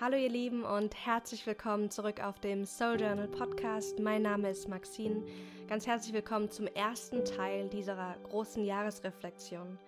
[0.00, 4.00] Hallo ihr Lieben und herzlich willkommen zurück auf dem Soul Journal Podcast.
[4.00, 5.22] Mein Name ist Maxine.
[5.68, 9.78] Ganz herzlich willkommen zum ersten Teil dieser großen Jahresreflexion.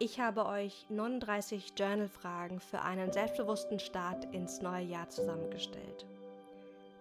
[0.00, 6.04] Ich habe euch 39 Journal-Fragen für einen selbstbewussten Start ins neue Jahr zusammengestellt.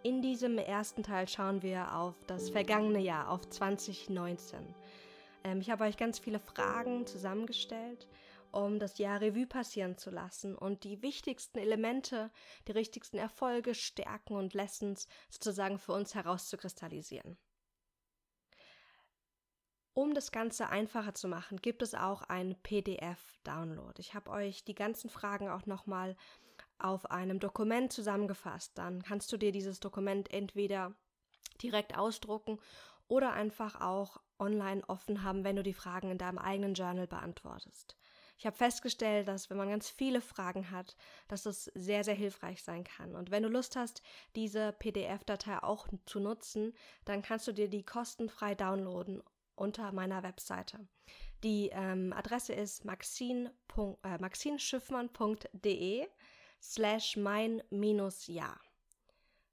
[0.04, 4.60] In diesem ersten Teil schauen wir auf das vergangene Jahr, auf 2019.
[5.44, 8.08] Ähm, ich habe euch ganz viele Fragen zusammengestellt
[8.54, 12.32] um das Jahr Revue passieren zu lassen und die wichtigsten Elemente,
[12.68, 17.38] die wichtigsten Erfolge, Stärken und Lessons sozusagen für uns herauszukristallisieren.
[19.96, 23.94] Um das Ganze einfacher zu machen, gibt es auch einen PDF-Download.
[24.00, 26.16] Ich habe euch die ganzen Fragen auch nochmal
[26.80, 28.78] auf einem Dokument zusammengefasst.
[28.78, 30.94] Dann kannst du dir dieses Dokument entweder
[31.62, 32.60] direkt ausdrucken
[33.08, 37.96] oder einfach auch online offen haben, wenn du die Fragen in deinem eigenen Journal beantwortest.
[38.44, 40.98] Ich habe festgestellt, dass wenn man ganz viele Fragen hat,
[41.30, 43.16] dass das sehr, sehr hilfreich sein kann.
[43.16, 44.02] Und wenn du Lust hast,
[44.36, 46.74] diese PDF-Datei auch zu nutzen,
[47.06, 49.24] dann kannst du dir die kostenfrei downloaden
[49.56, 50.86] unter meiner Webseite.
[51.46, 56.06] Die ähm, Adresse ist maxin äh, maxinschiffmann.de
[56.62, 58.60] slash mein minus ja.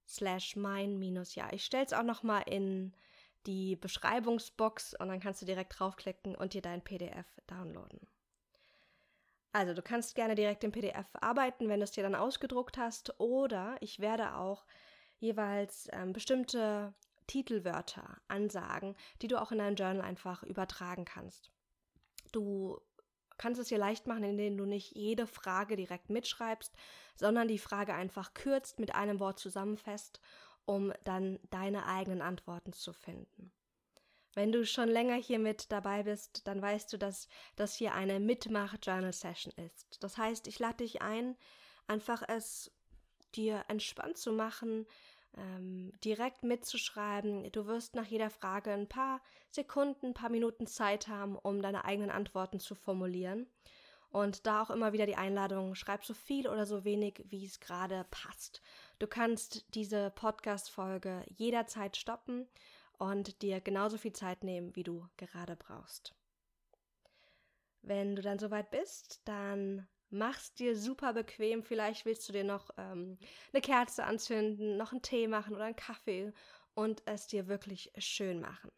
[0.09, 1.49] Slash mein minus ja.
[1.53, 2.93] Ich stelle es auch nochmal in
[3.47, 8.10] die Beschreibungsbox und dann kannst du direkt draufklicken und dir dein PDF downloaden.
[9.53, 13.19] Also du kannst gerne direkt im PDF arbeiten, wenn du es dir dann ausgedruckt hast,
[13.19, 14.65] oder ich werde auch
[15.19, 16.95] jeweils ähm, bestimmte
[17.27, 21.51] Titelwörter ansagen, die du auch in dein Journal einfach übertragen kannst.
[22.33, 22.81] Du
[23.39, 26.75] kannst es dir leicht machen, indem du nicht jede Frage direkt mitschreibst,
[27.17, 30.21] sondern die Frage einfach kürzt, mit einem Wort zusammenfasst,
[30.65, 33.53] um dann deine eigenen Antworten zu finden.
[34.35, 38.21] Wenn du schon länger hier mit dabei bist, dann weißt du, dass das hier eine
[38.21, 40.03] Mitmach-Journal-Session ist.
[40.03, 41.37] Das heißt, ich lade dich ein,
[41.89, 42.71] einfach es
[43.35, 44.87] dir entspannt zu machen,
[45.37, 47.51] ähm, direkt mitzuschreiben.
[47.53, 49.21] Du wirst nach jeder Frage ein paar
[49.51, 53.47] Sekunden, ein paar Minuten Zeit haben, um deine eigenen Antworten zu formulieren.
[54.11, 57.61] Und da auch immer wieder die Einladung, schreib so viel oder so wenig, wie es
[57.61, 58.61] gerade passt.
[58.99, 62.49] Du kannst diese Podcast-Folge jederzeit stoppen
[63.01, 66.15] und dir genauso viel Zeit nehmen, wie du gerade brauchst.
[67.81, 71.63] Wenn du dann soweit bist, dann mach's dir super bequem.
[71.63, 73.17] Vielleicht willst du dir noch ähm,
[73.55, 76.35] eine Kerze anzünden, noch einen Tee machen oder einen Kaffee
[76.75, 78.71] und es dir wirklich schön machen.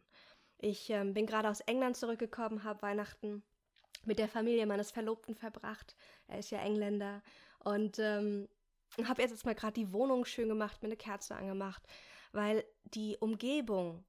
[0.58, 3.42] Ich ähm, bin gerade aus England zurückgekommen, habe Weihnachten
[4.04, 5.96] mit der Familie meines Verlobten verbracht.
[6.28, 7.24] Er ist ja Engländer
[7.58, 8.48] und ähm,
[9.02, 11.82] habe jetzt mal gerade die Wohnung schön gemacht, mir eine Kerze angemacht,
[12.30, 14.04] weil die Umgebung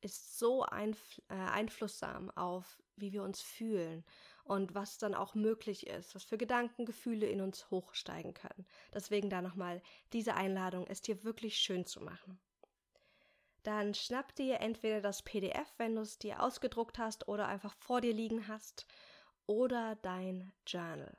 [0.00, 4.04] ist so einf äh, einflussam auf, wie wir uns fühlen
[4.44, 8.66] und was dann auch möglich ist, was für Gedanken, Gefühle in uns hochsteigen können.
[8.94, 12.38] Deswegen da nochmal diese Einladung, es dir wirklich schön zu machen.
[13.62, 18.00] Dann schnapp dir entweder das PDF, wenn du es dir ausgedruckt hast oder einfach vor
[18.00, 18.86] dir liegen hast,
[19.46, 21.16] oder dein Journal.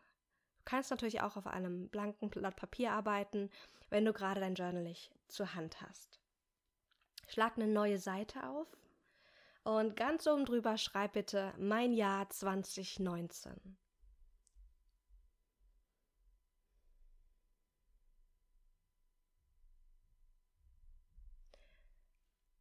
[0.58, 3.50] Du kannst natürlich auch auf einem blanken Blatt Papier arbeiten,
[3.90, 6.20] wenn du gerade dein Journal nicht zur Hand hast.
[7.28, 8.68] Schlag eine neue Seite auf
[9.64, 13.78] und ganz oben drüber schreib bitte mein Jahr 2019.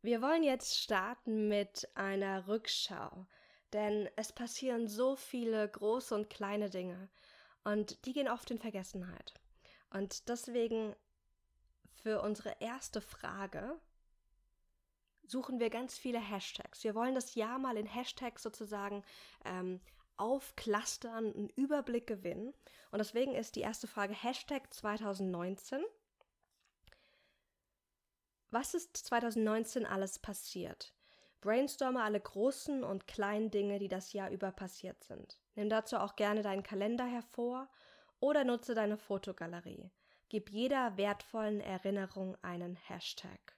[0.03, 3.27] Wir wollen jetzt starten mit einer Rückschau,
[3.73, 7.09] denn es passieren so viele große und kleine Dinge
[7.65, 9.35] und die gehen oft in Vergessenheit.
[9.91, 10.95] Und deswegen
[11.93, 13.81] für unsere erste Frage
[15.29, 16.85] suchen wir ganz viele Hashtags.
[16.85, 19.05] Wir wollen das Jahr mal in Hashtags sozusagen
[19.45, 19.81] ähm,
[20.17, 22.55] aufklustern, einen Überblick gewinnen.
[22.91, 25.83] Und deswegen ist die erste Frage Hashtag 2019.
[28.51, 30.95] Was ist 2019 alles passiert?
[31.41, 35.39] Brainstorme alle großen und kleinen Dinge, die das Jahr über passiert sind.
[35.55, 37.69] Nimm dazu auch gerne deinen Kalender hervor
[38.21, 39.91] oder nutze deine Fotogalerie.
[40.29, 43.56] Gib jeder wertvollen Erinnerung einen Hashtag.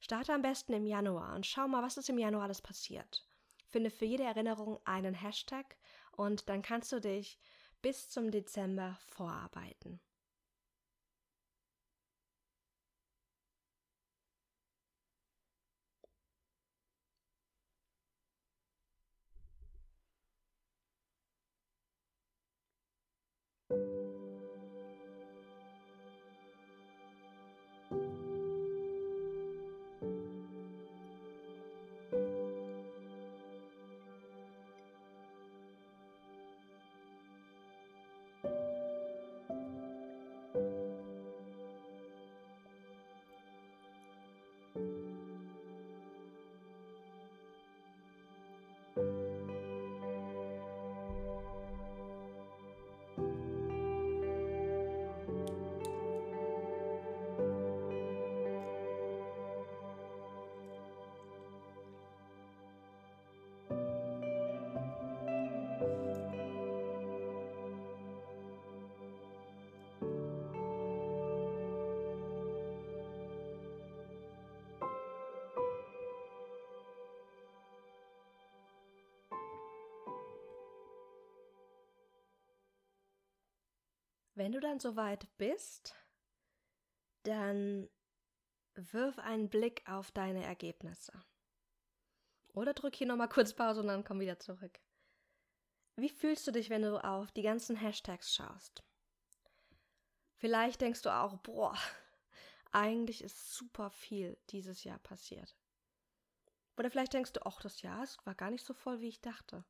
[0.00, 3.26] Starte am besten im Januar und schau mal, was ist im Januar alles passiert.
[3.68, 5.76] Finde für jede Erinnerung einen Hashtag
[6.12, 7.38] und dann kannst du dich
[7.82, 10.00] bis zum Dezember vorarbeiten.
[84.34, 85.94] Wenn du dann soweit bist,
[87.24, 87.88] dann
[88.74, 91.12] wirf einen Blick auf deine Ergebnisse.
[92.52, 94.80] Oder drück hier nochmal kurz Pause und dann komm wieder zurück.
[95.96, 98.82] Wie fühlst du dich, wenn du auf die ganzen Hashtags schaust?
[100.36, 101.76] Vielleicht denkst du auch, boah,
[102.72, 105.54] eigentlich ist super viel dieses Jahr passiert.
[106.76, 109.64] Oder vielleicht denkst du, ach, das Jahr war gar nicht so voll, wie ich dachte.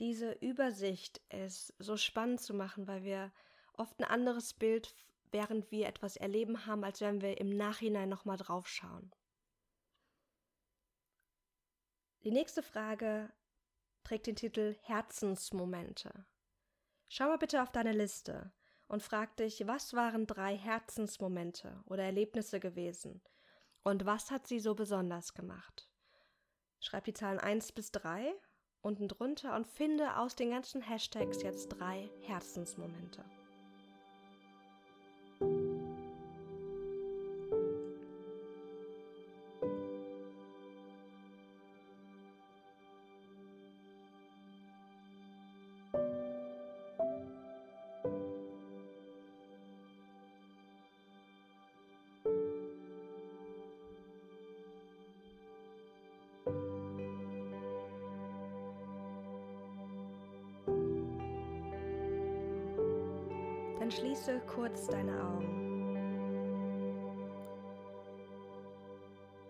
[0.00, 3.32] Diese Übersicht ist so spannend zu machen, weil wir
[3.72, 4.94] oft ein anderes Bild,
[5.32, 9.12] während wir etwas erleben haben, als wenn wir im Nachhinein nochmal drauf schauen.
[12.22, 13.32] Die nächste Frage
[14.04, 16.26] trägt den Titel Herzensmomente.
[17.08, 18.52] Schau mal bitte auf deine Liste
[18.86, 23.22] und frag dich, was waren drei Herzensmomente oder Erlebnisse gewesen
[23.82, 25.90] und was hat sie so besonders gemacht?
[26.80, 28.34] Schreib die Zahlen 1 bis 3
[28.88, 33.22] unten drunter und finde aus den ganzen Hashtags jetzt drei Herzensmomente.
[63.88, 65.96] Dann schließe kurz deine Augen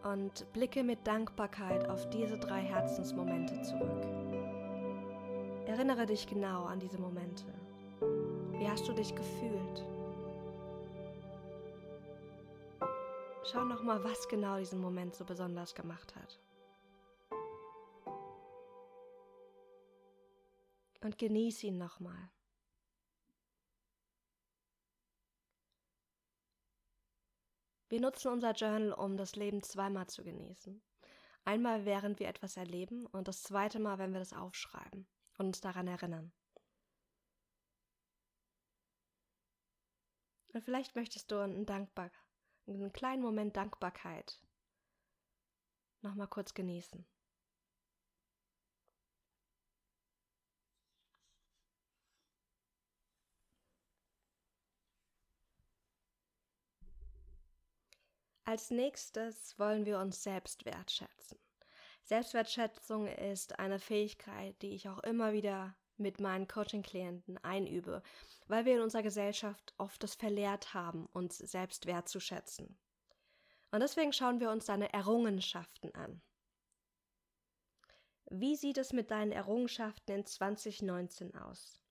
[0.04, 4.06] und blicke mit Dankbarkeit auf diese drei Herzensmomente zurück.
[5.66, 7.46] Erinnere dich genau an diese Momente.
[8.52, 9.84] Wie hast du dich gefühlt?
[13.42, 16.38] Schau noch mal, was genau diesen Moment so besonders gemacht hat.
[21.00, 22.30] Und genieß ihn nochmal.
[27.88, 30.82] Wir nutzen unser Journal, um das Leben zweimal zu genießen.
[31.44, 35.06] Einmal, während wir etwas erleben und das zweite Mal, wenn wir das aufschreiben
[35.38, 36.32] und uns daran erinnern.
[40.52, 42.10] Und vielleicht möchtest du einen, Dankbar
[42.66, 44.40] einen kleinen Moment Dankbarkeit
[46.02, 47.06] nochmal kurz genießen.
[58.48, 61.38] Als nächstes wollen wir uns selbst wertschätzen.
[62.02, 68.02] Selbstwertschätzung ist eine Fähigkeit, die ich auch immer wieder mit meinen Coaching-Klienten einübe,
[68.46, 72.78] weil wir in unserer Gesellschaft oft das verlehrt haben, uns selbst wertzuschätzen.
[73.70, 76.22] Und deswegen schauen wir uns deine Errungenschaften an.
[78.30, 81.82] Wie sieht es mit deinen Errungenschaften in 2019 aus?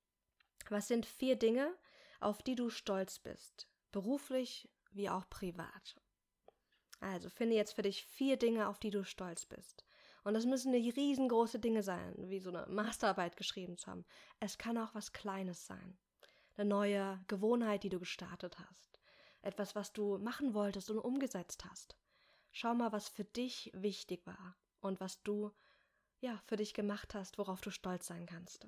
[0.72, 1.72] Was sind vier Dinge,
[2.20, 6.01] auf die du stolz bist, beruflich wie auch privat?
[7.00, 9.86] Also finde jetzt für dich vier Dinge, auf die du stolz bist.
[10.24, 14.06] Und das müssen nicht riesengroße Dinge sein, wie so eine Masterarbeit geschrieben zu haben.
[14.39, 15.98] Es kann auch was Kleines sein.
[16.56, 19.00] Eine neue Gewohnheit, die du gestartet hast.
[19.42, 21.96] Etwas, was du machen wolltest und umgesetzt hast.
[22.51, 25.51] Schau mal, was für dich wichtig war und was du
[26.20, 28.68] ja für dich gemacht hast, worauf du stolz sein kannst.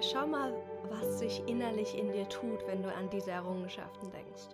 [0.00, 0.54] Schau mal,
[0.88, 4.48] was sich innerlich in dir tut, wenn du an diese Errungenschaften denkst.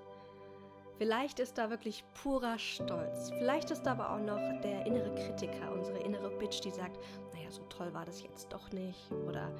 [0.98, 3.30] Vielleicht ist da wirklich purer Stolz.
[3.30, 6.98] Vielleicht ist da aber auch noch der innere Kritiker, unsere innere Bitch, die sagt,
[7.32, 9.10] naja, so toll war das jetzt doch nicht.
[9.28, 9.52] Oder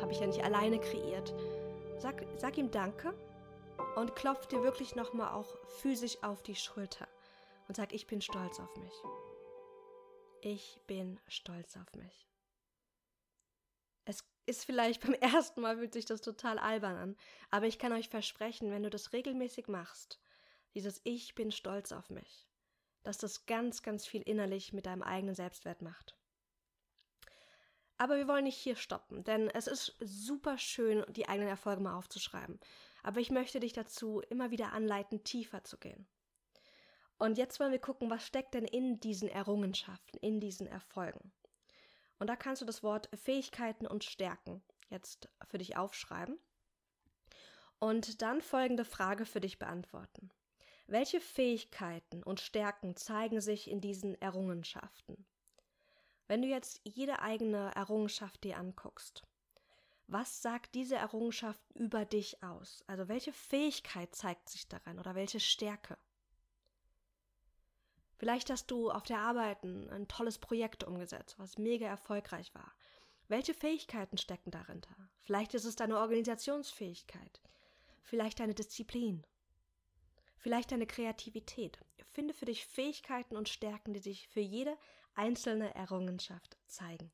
[0.00, 1.34] habe ich ja nicht alleine kreiert.
[1.98, 3.14] Sag, sag ihm Danke
[3.96, 7.08] und klopf dir wirklich nochmal auch physisch auf die Schulter
[7.66, 8.94] und sag, ich bin stolz auf mich.
[10.40, 12.28] Ich bin stolz auf mich.
[14.04, 17.16] Es ist vielleicht beim ersten Mal fühlt sich das total albern an,
[17.50, 20.20] aber ich kann euch versprechen, wenn du das regelmäßig machst,
[20.74, 22.48] dieses Ich bin stolz auf mich,
[23.02, 26.16] dass das ganz, ganz viel innerlich mit deinem eigenen Selbstwert macht.
[27.98, 31.96] Aber wir wollen nicht hier stoppen, denn es ist super schön, die eigenen Erfolge mal
[31.96, 32.60] aufzuschreiben.
[33.02, 36.06] Aber ich möchte dich dazu immer wieder anleiten, tiefer zu gehen.
[37.18, 41.32] Und jetzt wollen wir gucken, was steckt denn in diesen Errungenschaften, in diesen Erfolgen.
[42.18, 46.38] Und da kannst du das Wort Fähigkeiten und Stärken jetzt für dich aufschreiben
[47.78, 50.30] und dann folgende Frage für dich beantworten.
[50.86, 55.26] Welche Fähigkeiten und Stärken zeigen sich in diesen Errungenschaften?
[56.28, 59.22] Wenn du jetzt jede eigene Errungenschaft dir anguckst,
[60.08, 62.84] was sagt diese Errungenschaft über dich aus?
[62.86, 65.98] Also welche Fähigkeit zeigt sich darin oder welche Stärke?
[68.18, 72.72] Vielleicht hast du auf der Arbeit ein, tolles Projekt umgesetzt, was mega erfolgreich war.
[73.28, 74.94] Welche Fähigkeiten stecken dahinter?
[75.20, 77.40] Vielleicht ist es deine Organisationsfähigkeit,
[78.02, 79.26] vielleicht deine Disziplin,
[80.38, 81.78] vielleicht deine Kreativität.
[82.12, 84.78] Finde für dich Fähigkeiten und Stärken, die sich für jede
[85.14, 87.10] einzelne Errungenschaft zeigen.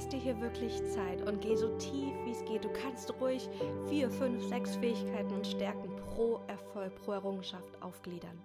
[0.00, 2.64] Lass dir hier wirklich Zeit und geh so tief wie es geht.
[2.64, 3.50] Du kannst ruhig
[3.86, 8.40] vier, fünf, sechs Fähigkeiten und Stärken pro Erfolg, pro Errungenschaft aufgliedern.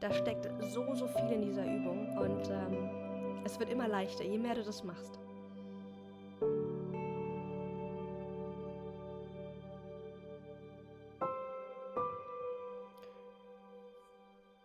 [0.00, 4.38] Da steckt so, so viel in dieser Übung und ähm, es wird immer leichter, je
[4.38, 5.20] mehr du das machst.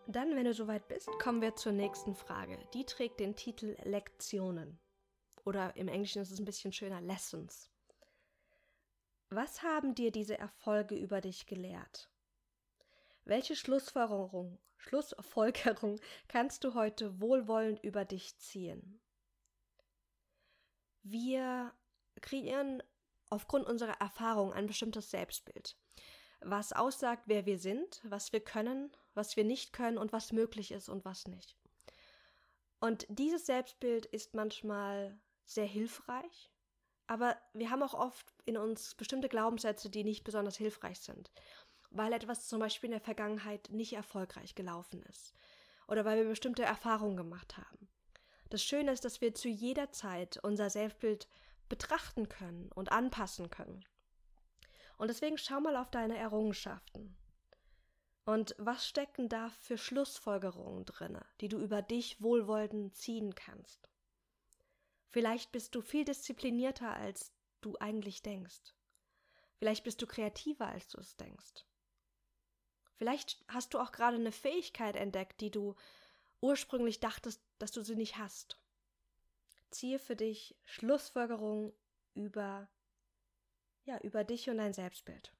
[0.08, 2.58] Dann, wenn du soweit bist, kommen wir zur nächsten Frage.
[2.72, 4.80] Die trägt den Titel Lektionen
[5.44, 7.70] oder im Englischen ist es ein bisschen schöner Lessons.
[9.30, 12.10] Was haben dir diese Erfolge über dich gelehrt?
[13.24, 15.98] Welche Schlussfolgerung, Schlussfolgerung
[16.28, 19.00] kannst du heute wohlwollend über dich ziehen?
[21.02, 21.72] Wir
[22.20, 22.82] kreieren
[23.30, 25.76] aufgrund unserer Erfahrung ein bestimmtes Selbstbild,
[26.40, 30.70] was aussagt, wer wir sind, was wir können, was wir nicht können und was möglich
[30.70, 31.56] ist und was nicht.
[32.80, 36.50] Und dieses Selbstbild ist manchmal sehr hilfreich,
[37.06, 41.30] aber wir haben auch oft in uns bestimmte Glaubenssätze, die nicht besonders hilfreich sind,
[41.90, 45.34] weil etwas zum Beispiel in der Vergangenheit nicht erfolgreich gelaufen ist
[45.86, 47.88] oder weil wir bestimmte Erfahrungen gemacht haben.
[48.50, 51.28] Das Schöne ist, dass wir zu jeder Zeit unser Selbstbild
[51.68, 53.84] betrachten können und anpassen können.
[54.96, 57.16] Und deswegen schau mal auf deine Errungenschaften.
[58.24, 63.90] Und was stecken da für Schlussfolgerungen drinne, die du über dich wohlwollend ziehen kannst?
[65.08, 68.74] Vielleicht bist du viel disziplinierter, als du eigentlich denkst.
[69.58, 71.64] Vielleicht bist du kreativer, als du es denkst.
[72.96, 75.74] Vielleicht hast du auch gerade eine Fähigkeit entdeckt, die du
[76.40, 78.60] ursprünglich dachtest, dass du sie nicht hast.
[79.70, 81.72] Ziehe für dich Schlussfolgerungen
[82.14, 82.68] über
[83.84, 85.32] ja, über dich und dein Selbstbild.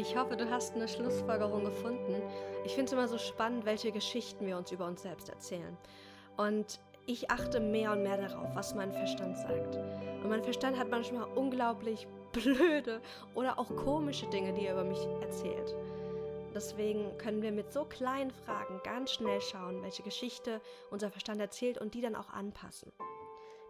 [0.00, 2.22] Ich hoffe, du hast eine Schlussfolgerung gefunden.
[2.64, 5.76] Ich finde es immer so spannend, welche Geschichten wir uns über uns selbst erzählen.
[6.38, 9.76] Und ich achte mehr und mehr darauf, was mein Verstand sagt.
[9.76, 13.02] Und mein Verstand hat manchmal unglaublich blöde
[13.34, 15.76] oder auch komische Dinge, die er über mich erzählt.
[16.54, 21.76] Deswegen können wir mit so kleinen Fragen ganz schnell schauen, welche Geschichte unser Verstand erzählt
[21.76, 22.90] und die dann auch anpassen.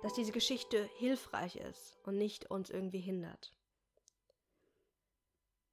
[0.05, 3.53] Dass diese Geschichte hilfreich ist und nicht uns irgendwie hindert.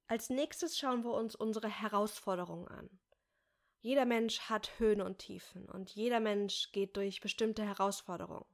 [0.08, 2.88] Als nächstes schauen wir uns unsere Herausforderungen an.
[3.80, 8.46] Jeder Mensch hat Höhen und Tiefen und jeder Mensch geht durch bestimmte Herausforderungen.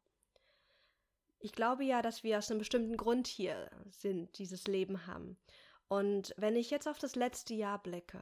[1.38, 5.38] Ich glaube ja, dass wir aus einem bestimmten Grund hier sind, dieses Leben haben.
[5.86, 8.20] Und wenn ich jetzt auf das letzte Jahr blicke,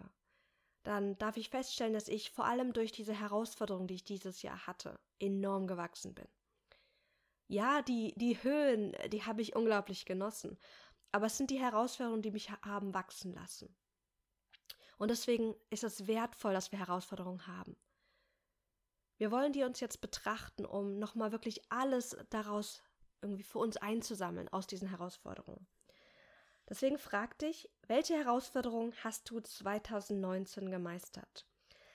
[0.82, 4.66] dann darf ich feststellen, dass ich vor allem durch diese Herausforderung, die ich dieses Jahr
[4.66, 6.28] hatte, enorm gewachsen bin.
[7.46, 10.58] Ja, die, die Höhen, die habe ich unglaublich genossen.
[11.12, 13.74] Aber es sind die Herausforderungen, die mich haben wachsen lassen.
[14.98, 17.76] Und deswegen ist es wertvoll, dass wir Herausforderungen haben.
[19.18, 22.82] Wir wollen die uns jetzt betrachten, um nochmal wirklich alles daraus
[23.20, 25.66] irgendwie für uns einzusammeln aus diesen Herausforderungen.
[26.68, 31.46] Deswegen frag dich, welche Herausforderungen hast du 2019 gemeistert?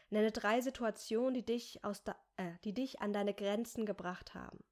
[0.09, 4.63] Nenne drei Situationen, die dich, aus da, äh, die dich an deine Grenzen gebracht haben.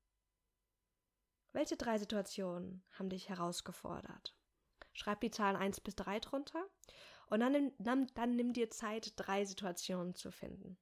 [1.55, 4.35] Welche drei Situationen haben dich herausgefordert?
[4.91, 6.65] Schreib die Zahlen 1 bis 3 drunter
[7.27, 10.77] und dann, dann, dann nimm dir Zeit, drei Situationen zu finden.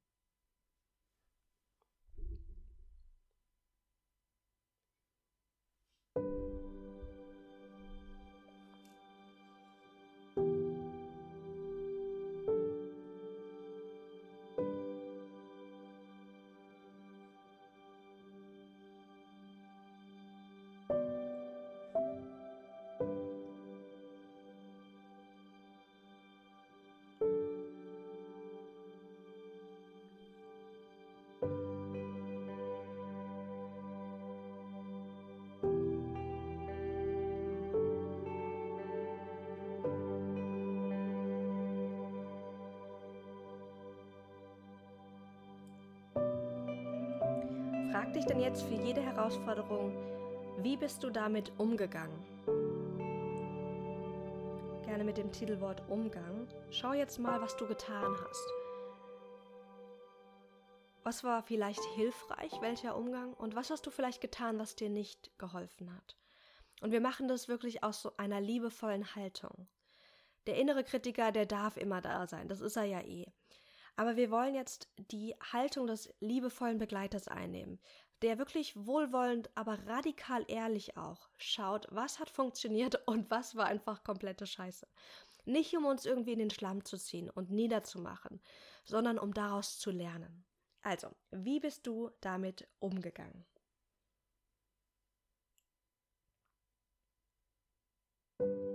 [48.03, 49.95] Frag dich denn jetzt für jede Herausforderung,
[50.57, 52.21] wie bist du damit umgegangen?
[54.83, 56.49] Gerne mit dem Titelwort Umgang.
[56.69, 58.45] Schau jetzt mal, was du getan hast.
[61.03, 63.33] Was war vielleicht hilfreich, welcher Umgang?
[63.35, 66.17] Und was hast du vielleicht getan, was dir nicht geholfen hat?
[66.81, 69.69] Und wir machen das wirklich aus so einer liebevollen Haltung.
[70.45, 73.27] Der innere Kritiker, der darf immer da sein, das ist er ja eh.
[73.95, 74.82] Aber wir wollen jetzt
[75.13, 77.79] die Haltung des liebevollen Begleiters einnehmen,
[78.23, 84.03] der wirklich wohlwollend, aber radikal ehrlich auch schaut, was hat funktioniert und was war einfach
[84.03, 84.87] komplette Scheiße.
[85.45, 88.41] Nicht um uns irgendwie in den Schlamm zu ziehen und niederzumachen,
[88.85, 90.45] sondern um daraus zu lernen.
[90.81, 93.45] Also, wie bist du damit umgegangen?
[98.39, 98.72] Wenn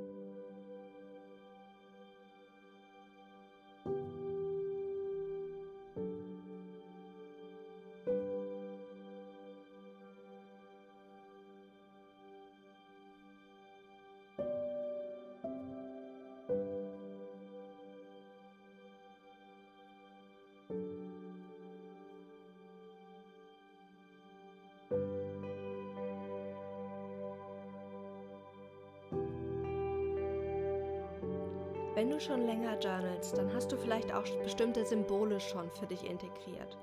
[32.20, 36.76] schon länger journalst, dann hast du vielleicht auch bestimmte Symbole schon für dich integriert.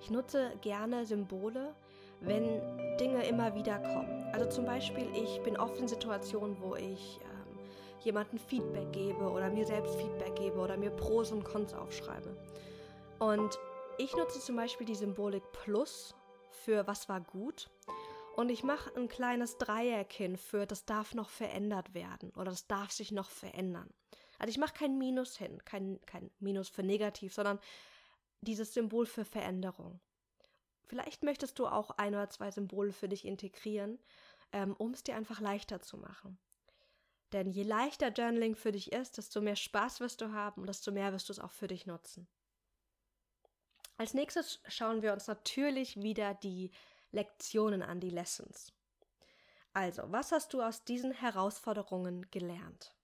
[0.00, 1.74] Ich nutze gerne Symbole,
[2.20, 2.60] wenn
[2.98, 4.24] Dinge immer wieder kommen.
[4.32, 7.58] Also zum Beispiel, ich bin oft in Situationen, wo ich ähm,
[8.00, 12.36] jemandem Feedback gebe oder mir selbst Feedback gebe oder mir Pros und Cons aufschreibe.
[13.18, 13.58] Und
[13.98, 16.14] ich nutze zum Beispiel die Symbolik Plus
[16.50, 17.70] für was war gut.
[18.36, 22.66] Und ich mache ein kleines Dreieck hin für das darf noch verändert werden oder das
[22.66, 23.90] darf sich noch verändern.
[24.40, 27.60] Also ich mache kein Minus hin, kein, kein Minus für negativ, sondern
[28.40, 30.00] dieses Symbol für Veränderung.
[30.86, 33.98] Vielleicht möchtest du auch ein oder zwei Symbole für dich integrieren,
[34.52, 36.38] ähm, um es dir einfach leichter zu machen.
[37.32, 40.90] Denn je leichter Journaling für dich ist, desto mehr Spaß wirst du haben und desto
[40.90, 42.26] mehr wirst du es auch für dich nutzen.
[43.98, 46.70] Als nächstes schauen wir uns natürlich wieder die
[47.12, 48.72] Lektionen an, die Lessons.
[49.74, 52.96] Also, was hast du aus diesen Herausforderungen gelernt?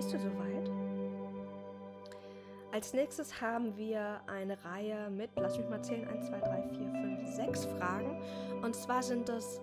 [0.00, 0.70] Bist du soweit?
[2.72, 6.78] Als nächstes haben wir eine Reihe mit, lass mich mal zählen, 1, 2, 3, 4,
[7.26, 8.22] 5, 6 Fragen.
[8.62, 9.60] Und zwar sind das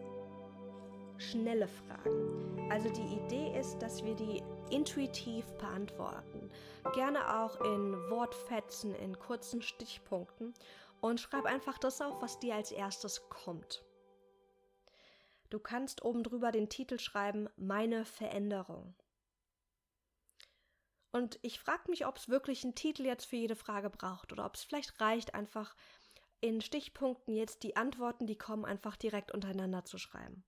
[1.18, 2.70] schnelle Fragen.
[2.70, 6.52] Also die Idee ist, dass wir die intuitiv beantworten.
[6.94, 10.54] Gerne auch in Wortfetzen, in kurzen Stichpunkten.
[11.02, 13.84] Und schreib einfach das auf, was dir als erstes kommt.
[15.50, 18.94] Du kannst oben drüber den Titel schreiben, meine Veränderung.
[21.18, 24.46] Und ich frage mich, ob es wirklich einen Titel jetzt für jede Frage braucht oder
[24.46, 25.76] ob es vielleicht reicht, einfach
[26.42, 30.46] in Stichpunkten jetzt die Antworten, die kommen, einfach direkt untereinander zu schreiben.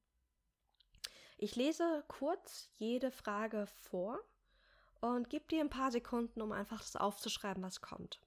[1.40, 4.20] Ich lese kurz jede Frage vor
[5.02, 8.22] und gebe dir ein paar Sekunden, um einfach das aufzuschreiben, was kommt.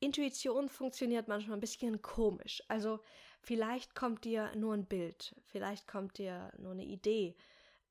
[0.00, 2.62] Intuition funktioniert manchmal ein bisschen komisch.
[2.68, 3.00] Also
[3.42, 7.36] vielleicht kommt dir nur ein Bild, vielleicht kommt dir nur eine Idee,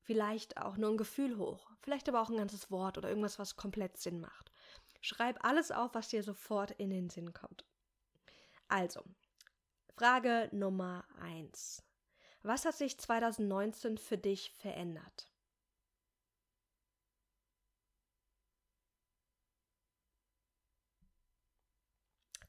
[0.08, 3.56] vielleicht auch nur ein Gefühl hoch, vielleicht aber auch ein ganzes Wort oder irgendwas, was
[3.56, 4.50] komplett Sinn macht.
[5.02, 7.66] Schreib alles auf, was dir sofort in den Sinn kommt.
[8.68, 9.04] Also,
[9.94, 11.82] Frage Nummer 1.
[12.42, 15.30] Was hat sich 2019 für dich verändert?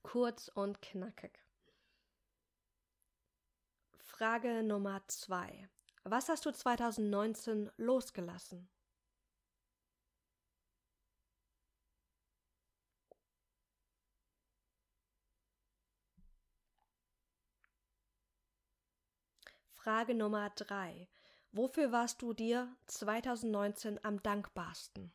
[0.01, 1.37] Kurz und knackig.
[3.97, 5.69] Frage Nummer 2.
[6.11, 8.67] Was hast du 2019 losgelassen?
[19.75, 21.07] Frage Nummer 3.
[21.51, 25.13] Wofür warst du dir 2019 am dankbarsten?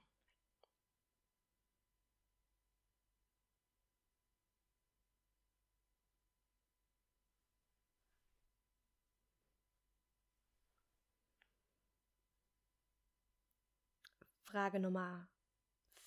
[14.54, 15.26] Frage Nummer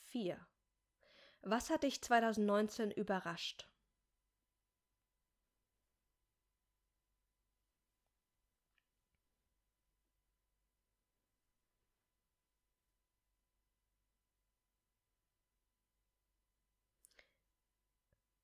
[0.03, 0.39] 4.
[1.41, 3.69] Was hat dich 2019 überrascht?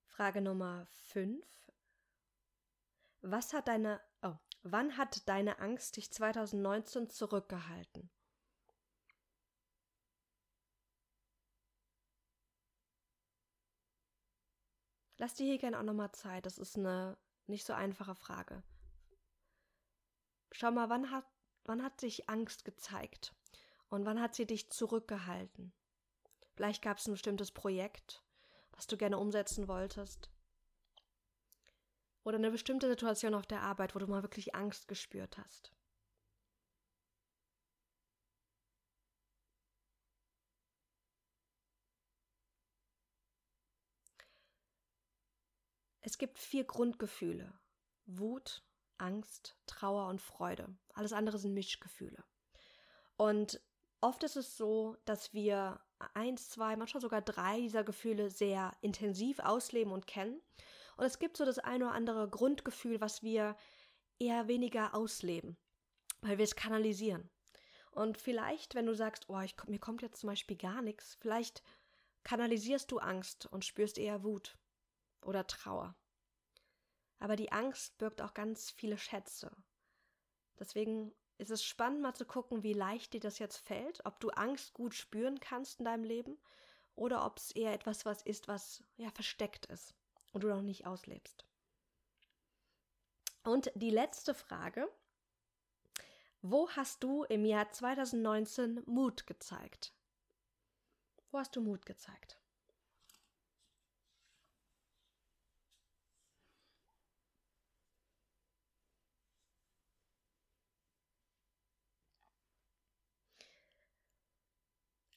[0.08, 1.46] Frage Nummer 5.
[3.22, 8.12] Was hat deine, oh, wann hat deine Angst dich 2019 zurückgehalten?
[15.24, 16.46] Lass dir hier gerne auch nochmal Zeit.
[16.46, 17.16] Das ist eine
[17.48, 18.62] nicht so einfache Frage.
[20.52, 21.24] Schau mal, wann hat,
[21.64, 23.34] wann hat sich Angst gezeigt?
[23.88, 25.72] Und wann hat sie dich zurückgehalten?
[26.56, 28.22] Vielleicht gab es ein bestimmtes Projekt
[28.74, 30.30] was du gerne umsetzen wolltest.
[32.26, 35.72] Oder eine bestimmte Situation auf der Arbeit, wo du mal wirklich Angst gespürt hast.
[46.06, 47.54] Es gibt vier Grundgefühle.
[48.06, 48.62] Wut,
[48.98, 50.68] Angst, Trauer und Freude.
[50.94, 52.24] Alles andere sind Mischgefühle.
[53.16, 53.62] Und
[54.02, 55.80] oft ist es so, dass wir
[56.14, 60.42] eins, zwei, manchmal sogar drei dieser Gefühle sehr intensiv ausleben und kennen.
[60.98, 63.56] Und es gibt so das eine oder andere Grundgefühl, was wir
[64.20, 65.56] eher weniger ausleben,
[66.20, 67.30] weil wir es kanalisieren.
[67.92, 71.64] Und vielleicht, wenn du sagst, oh, ich, mir kommt jetzt zum Beispiel gar nichts, vielleicht
[72.24, 74.58] kanalisierst du Angst und spürst eher Wut
[75.26, 75.96] oder Trauer.
[77.20, 79.56] Aber die Angst birgt auch ganz viele Schätze.
[80.60, 84.30] Deswegen ist es spannend mal zu gucken, wie leicht dir das jetzt fällt, ob du
[84.30, 86.38] Angst gut spüren kannst in deinem Leben
[86.96, 89.94] oder ob es eher etwas was ist, was ja versteckt ist
[90.32, 91.46] und du noch nicht auslebst.
[93.44, 94.88] Und die letzte Frage,
[96.42, 99.94] wo hast du im Jahr 2019 Mut gezeigt?
[101.32, 102.38] Wo hast du Mut gezeigt?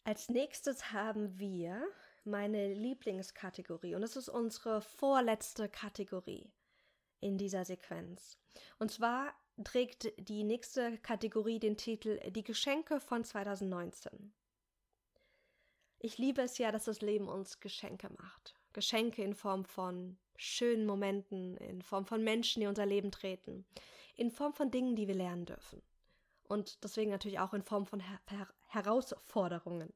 [0.06, 1.84] Als nächstes haben wir
[2.22, 6.52] meine Lieblingskategorie und es ist unsere vorletzte Kategorie
[7.18, 8.38] in dieser Sequenz.
[8.78, 14.32] Und zwar trägt die nächste Kategorie den Titel Die Geschenke von 2019.
[15.98, 18.54] Ich liebe es ja, dass das Leben uns Geschenke macht.
[18.74, 23.66] Geschenke in Form von schönen Momenten, in Form von Menschen, die unser Leben treten,
[24.14, 25.82] in Form von Dingen, die wir lernen dürfen.
[26.44, 28.20] Und deswegen natürlich auch in Form von Her
[28.66, 29.92] Herausforderungen.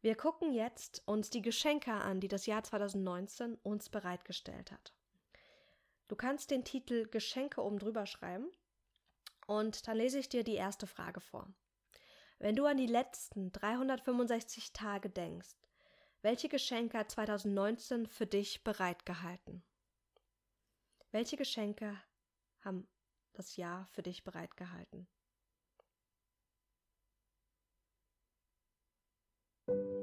[0.00, 4.92] Wir gucken jetzt uns die Geschenke an, die das Jahr 2019 uns bereitgestellt hat.
[6.06, 8.50] Du kannst den Titel Geschenke oben drüber schreiben
[9.46, 11.52] und dann lese ich dir die erste Frage vor.
[12.38, 15.56] Wenn du an die letzten 365 Tage denkst,
[16.22, 19.64] welche Geschenke hat 2019 für dich bereitgehalten?
[21.10, 22.00] Welche Geschenke
[22.60, 22.88] haben
[23.32, 25.08] das Jahr für dich bereitgehalten?
[29.68, 29.97] Thank you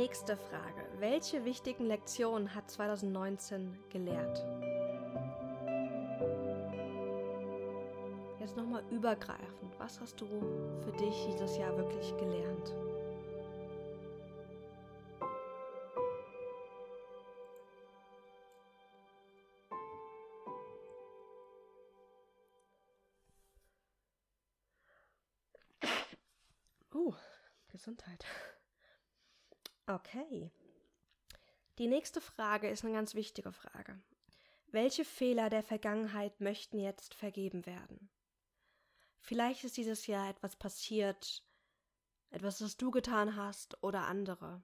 [0.00, 0.86] Nächste Frage.
[0.98, 4.42] Welche wichtigen Lektionen hat 2019 gelehrt?
[8.38, 9.78] Jetzt nochmal übergreifend.
[9.78, 10.26] Was hast du
[10.82, 12.74] für dich dieses Jahr wirklich gelernt?
[30.12, 30.50] Okay.
[31.78, 34.02] Die nächste Frage ist eine ganz wichtige Frage.
[34.66, 38.10] Welche Fehler der Vergangenheit möchten jetzt vergeben werden?
[39.20, 41.44] Vielleicht ist dieses Jahr etwas passiert,
[42.30, 44.62] etwas, das du getan hast oder andere,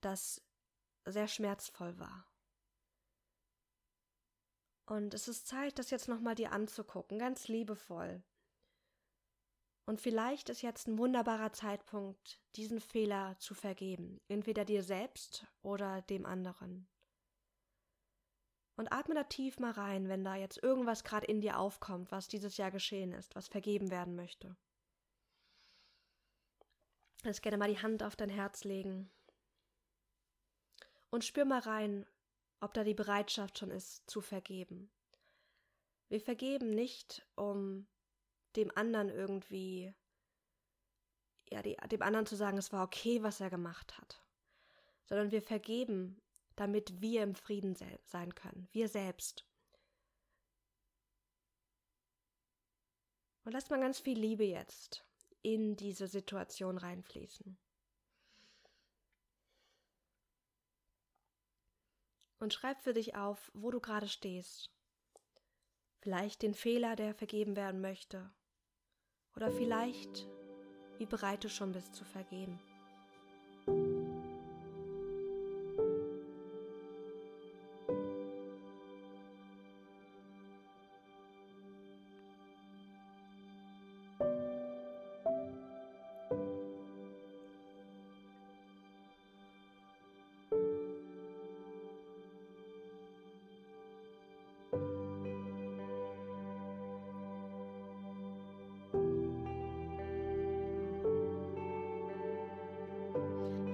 [0.00, 0.42] das
[1.04, 2.26] sehr schmerzvoll war.
[4.86, 8.24] Und es ist Zeit, das jetzt nochmal dir anzugucken, ganz liebevoll.
[9.86, 16.02] Und vielleicht ist jetzt ein wunderbarer Zeitpunkt, diesen Fehler zu vergeben, entweder dir selbst oder
[16.02, 16.88] dem anderen.
[18.76, 22.28] Und atme da tief mal rein, wenn da jetzt irgendwas gerade in dir aufkommt, was
[22.28, 24.56] dieses Jahr geschehen ist, was vergeben werden möchte.
[27.24, 29.10] Jetzt gerne mal die Hand auf dein Herz legen.
[31.10, 32.06] Und spür mal rein,
[32.60, 34.90] ob da die Bereitschaft schon ist, zu vergeben.
[36.08, 37.86] Wir vergeben nicht, um
[38.56, 39.94] dem anderen irgendwie,
[41.50, 44.22] ja, die, dem anderen zu sagen, es war okay, was er gemacht hat,
[45.04, 46.20] sondern wir vergeben,
[46.56, 49.46] damit wir im Frieden sein können, wir selbst.
[53.44, 55.04] Und lass mal ganz viel Liebe jetzt
[55.42, 57.58] in diese Situation reinfließen.
[62.38, 64.70] Und schreib für dich auf, wo du gerade stehst.
[65.98, 68.32] Vielleicht den Fehler, der vergeben werden möchte.
[69.36, 70.26] Oder vielleicht,
[70.98, 72.58] wie bereit du schon bist zu vergeben.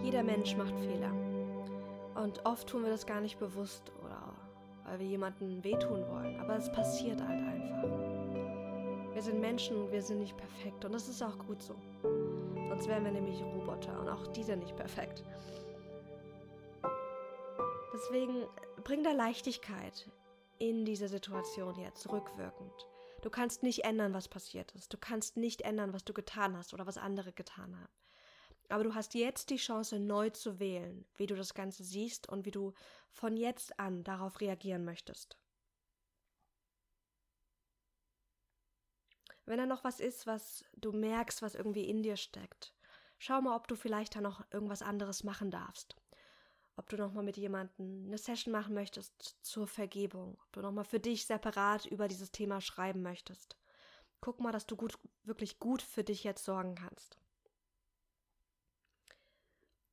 [0.07, 1.11] Jeder Mensch macht Fehler.
[2.15, 4.37] Und oft tun wir das gar nicht bewusst oder
[4.85, 6.39] weil wir jemanden wehtun wollen.
[6.39, 7.83] Aber es passiert halt einfach.
[9.13, 10.85] Wir sind Menschen und wir sind nicht perfekt.
[10.85, 11.75] Und das ist auch gut so.
[12.69, 15.25] Sonst wären wir nämlich Roboter und auch die sind nicht perfekt.
[17.93, 18.47] Deswegen
[18.85, 20.09] bring da Leichtigkeit
[20.61, 22.87] in diese Situation jetzt rückwirkend.
[23.23, 24.95] Du kannst nicht ändern, was passiert ist.
[24.95, 28.06] Du kannst nicht ändern, was du getan hast oder was andere getan haben.
[28.69, 32.45] Aber du hast jetzt die Chance, neu zu wählen, wie du das Ganze siehst und
[32.45, 32.73] wie du
[33.11, 35.39] von jetzt an darauf reagieren möchtest.
[39.45, 42.75] Wenn da noch was ist, was du merkst, was irgendwie in dir steckt,
[43.19, 45.95] schau mal, ob du vielleicht da noch irgendwas anderes machen darfst.
[46.75, 51.01] Ob du nochmal mit jemandem eine Session machen möchtest zur Vergebung, ob du nochmal für
[51.01, 53.57] dich separat über dieses Thema schreiben möchtest.
[54.21, 57.19] Guck mal, dass du gut, wirklich gut für dich jetzt sorgen kannst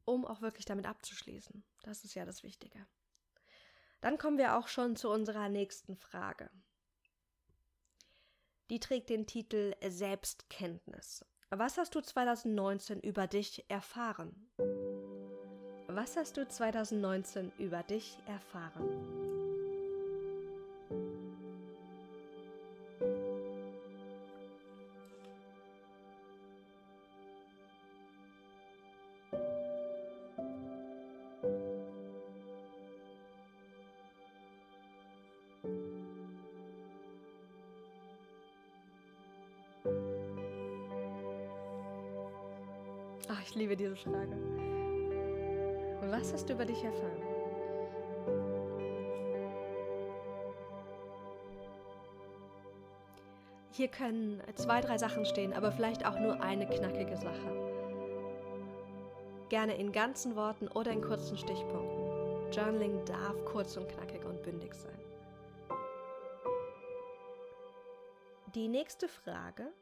[0.06, 1.64] um auch wirklich damit abzuschließen.
[1.84, 2.86] Das ist ja das Wichtige.
[4.02, 6.50] Dann kommen wir auch schon zu unserer nächsten Frage.
[8.70, 11.26] Die trägt den Titel Selbstkenntnis.
[11.50, 14.50] Was hast du 2019 über dich erfahren?
[15.88, 19.23] Was hast du 2019 über dich erfahren?
[43.96, 44.38] Frage.
[46.10, 47.22] Was hast du über dich erfahren?
[53.72, 57.74] Hier können zwei, drei Sachen stehen, aber vielleicht auch nur eine knackige Sache.
[59.50, 62.52] Gerne in ganzen Worten oder in kurzen Stichpunkten.
[62.52, 65.00] Journaling darf kurz und knackig und bündig sein.
[68.54, 69.74] Die nächste Frage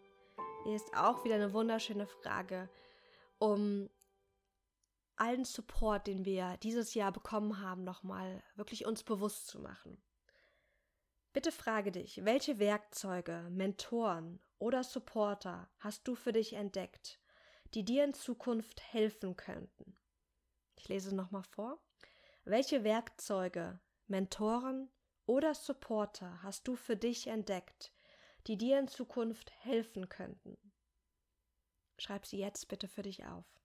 [0.73, 2.69] ist auch wieder eine wunderschöne Frage,
[3.39, 3.89] um
[5.21, 10.01] allen Support, den wir dieses Jahr bekommen haben, nochmal wirklich uns bewusst zu machen.
[11.31, 17.19] Bitte frage dich, welche Werkzeuge, Mentoren oder Supporter hast du für dich entdeckt,
[17.75, 19.95] die dir in Zukunft helfen könnten?
[20.75, 21.79] Ich lese nochmal vor.
[22.43, 24.89] Welche Werkzeuge, Mentoren
[25.27, 27.93] oder Supporter hast du für dich entdeckt,
[28.47, 30.57] die dir in Zukunft helfen könnten?
[31.99, 33.60] Schreib sie jetzt bitte für dich auf.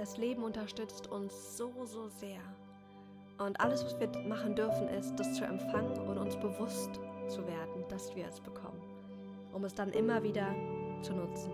[0.00, 2.40] Das Leben unterstützt uns so, so sehr.
[3.36, 6.94] Und alles, was wir machen dürfen, ist, das zu empfangen und uns bewusst
[7.28, 8.80] zu werden, dass wir es bekommen,
[9.52, 10.54] um es dann immer wieder
[11.02, 11.52] zu nutzen.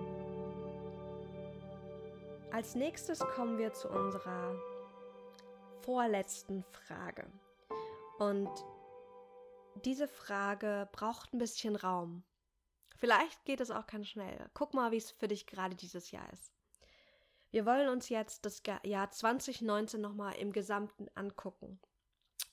[2.52, 4.54] Als nächstes kommen wir zu unserer
[5.80, 7.26] vorletzten Frage.
[8.20, 8.48] Und
[9.84, 12.22] diese Frage braucht ein bisschen Raum.
[12.96, 14.48] Vielleicht geht es auch ganz schnell.
[14.54, 16.55] Guck mal, wie es für dich gerade dieses Jahr ist.
[17.56, 21.80] Wir wollen uns jetzt das Jahr 2019 nochmal im Gesamten angucken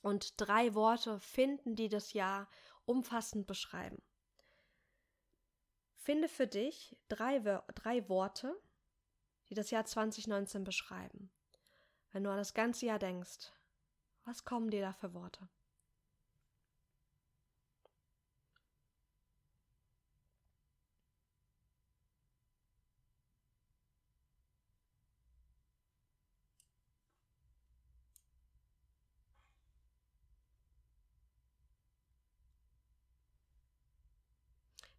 [0.00, 2.48] und drei Worte finden, die das Jahr
[2.86, 4.00] umfassend beschreiben.
[5.94, 7.38] Finde für dich drei,
[7.74, 8.58] drei Worte,
[9.50, 11.30] die das Jahr 2019 beschreiben.
[12.12, 13.52] Wenn du an das ganze Jahr denkst,
[14.24, 15.50] was kommen dir da für Worte?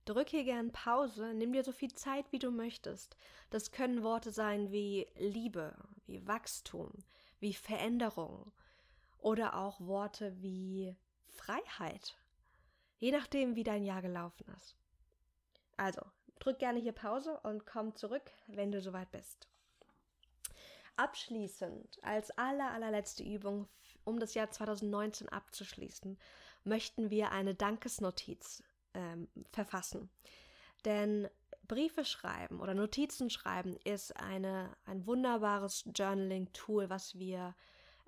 [0.06, 3.18] Drück hier gern Pause, nimm dir so viel Zeit, wie du möchtest.
[3.50, 6.92] Das können Worte sein wie Liebe, wie Wachstum,
[7.40, 8.52] wie Veränderung
[9.18, 12.16] oder auch Worte wie Freiheit.
[13.00, 14.76] Je nachdem, wie dein Jahr gelaufen ist.
[15.76, 16.02] Also,
[16.38, 19.48] drück gerne hier Pause und komm zurück, wenn du soweit bist.
[20.98, 23.68] Abschließend, als aller, allerletzte Übung,
[24.04, 26.20] um das Jahr 2019 abzuschließen,
[26.64, 28.64] möchten wir eine Dankesnotiz
[28.96, 30.10] ähm, verfassen.
[30.86, 31.30] Denn
[31.68, 37.56] Briefe schreiben oder Notizen schreiben ist eine, ein wunderbares Journaling-Tool, was wir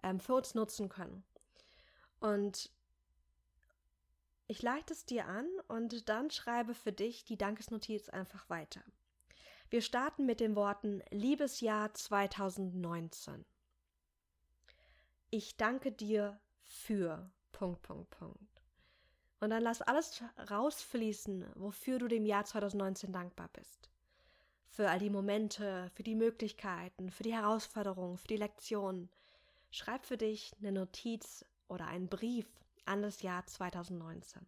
[0.03, 1.23] ähm, für uns nutzen können.
[2.19, 2.71] Und
[4.47, 8.81] ich leite es dir an und dann schreibe für dich die Dankesnotiz einfach weiter.
[9.69, 13.45] Wir starten mit den Worten Liebesjahr 2019.
[15.29, 18.56] Ich danke dir für Punkt, Punkt, Punkt.
[19.39, 23.89] Und dann lass alles rausfließen, wofür du dem Jahr 2019 dankbar bist.
[24.67, 29.09] Für all die Momente, für die Möglichkeiten, für die Herausforderungen, für die Lektionen.
[29.69, 32.47] Schreib für dich eine Notiz oder einen Brief
[32.85, 34.45] an das Jahr 2019.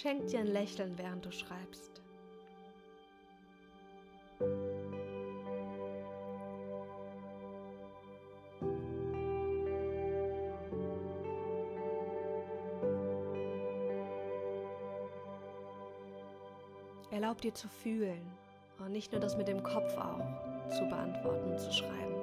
[0.00, 2.00] schenk dir ein Lächeln, während du schreibst.
[17.10, 18.22] Erlaub dir zu fühlen
[18.78, 22.19] und nicht nur das mit dem Kopf auch zu beantworten und zu schreiben.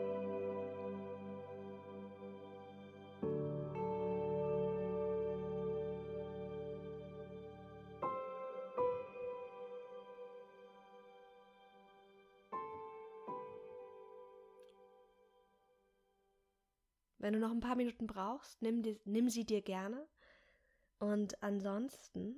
[17.58, 20.08] Ein paar Minuten brauchst, nimm, die, nimm sie dir gerne.
[21.00, 22.36] Und ansonsten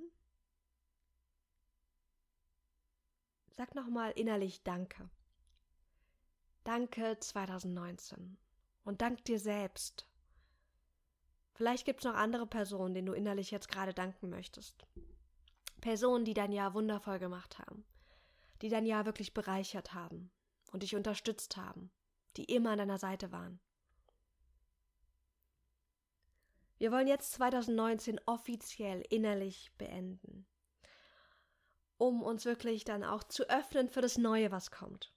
[3.50, 5.08] sag nochmal innerlich Danke.
[6.64, 8.38] Danke 2019.
[8.84, 10.06] Und dank dir selbst.
[11.54, 14.86] Vielleicht gibt es noch andere Personen, denen du innerlich jetzt gerade danken möchtest.
[15.80, 17.84] Personen, die dein Jahr wundervoll gemacht haben.
[18.62, 20.30] Die dein Jahr wirklich bereichert haben
[20.72, 21.90] und dich unterstützt haben.
[22.36, 23.60] Die immer an deiner Seite waren.
[26.80, 30.46] Wir wollen jetzt 2019 offiziell innerlich beenden,
[31.98, 35.12] um uns wirklich dann auch zu öffnen für das Neue, was kommt.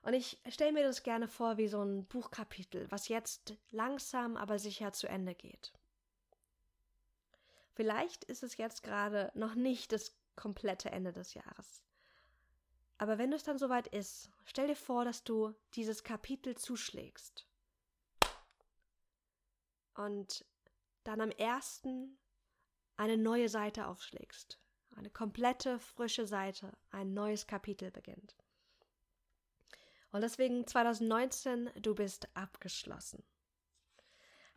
[0.00, 4.58] Und ich stelle mir das gerne vor wie so ein Buchkapitel, was jetzt langsam aber
[4.58, 5.74] sicher zu Ende geht.
[7.74, 11.82] Vielleicht ist es jetzt gerade noch nicht das komplette Ende des Jahres.
[12.96, 17.46] Aber wenn es dann soweit ist, stell dir vor, dass du dieses Kapitel zuschlägst.
[19.94, 20.46] Und
[21.08, 22.18] dann am ersten
[22.96, 24.60] eine neue Seite aufschlägst.
[24.94, 28.36] Eine komplette, frische Seite, ein neues Kapitel beginnt.
[30.10, 33.24] Und deswegen 2019, du bist abgeschlossen.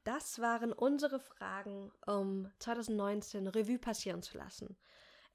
[0.04, 4.78] Das waren unsere Fragen, um 2019 Revue passieren zu lassen.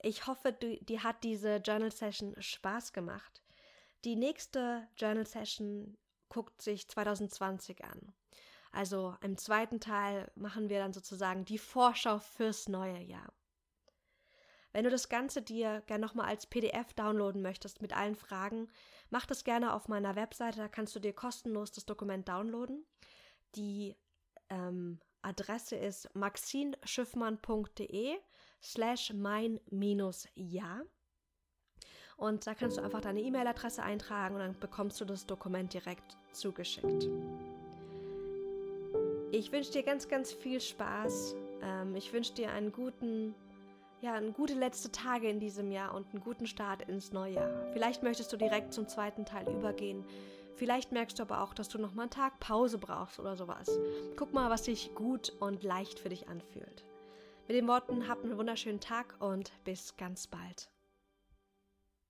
[0.03, 3.43] Ich hoffe, du, dir hat diese Journal Session Spaß gemacht.
[4.05, 5.97] Die nächste Journal Session
[6.29, 8.13] guckt sich 2020 an.
[8.73, 13.33] Also im zweiten Teil machen wir dann sozusagen die Vorschau fürs neue Jahr.
[14.73, 18.69] Wenn du das Ganze dir gerne nochmal als PDF downloaden möchtest mit allen Fragen,
[19.09, 22.85] mach das gerne auf meiner Webseite, da kannst du dir kostenlos das Dokument downloaden.
[23.55, 23.97] Die
[24.51, 28.19] ähm, Adresse ist maxinschiffmann.de
[28.63, 30.83] slash mein minus ja.
[32.19, 36.19] Und da kannst du einfach deine E-Mail-Adresse eintragen und dann bekommst du das Dokument direkt
[36.33, 37.09] zugeschickt.
[39.33, 41.35] Ich wünsche dir ganz, ganz viel Spaß.
[41.63, 43.35] Ähm, ich wünsche dir einen guten
[44.03, 47.51] ja, eine gute letzte Tage in diesem Jahr und einen guten Start ins neue Jahr.
[47.73, 50.05] Vielleicht möchtest du direkt zum zweiten Teil übergehen.
[50.55, 53.79] Vielleicht merkst du aber auch, dass du noch mal einen Tag Pause brauchst oder sowas.
[54.17, 56.85] Guck mal, was sich gut und leicht für dich anfühlt.
[57.49, 60.71] Mit den Worten, habt einen wunderschönen Tag und bis ganz bald.